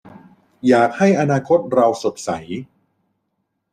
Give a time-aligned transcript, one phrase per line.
[0.67, 2.29] อยากให้อนาคตเราสดใส